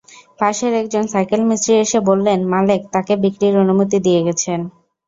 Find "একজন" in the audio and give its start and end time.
0.81-1.03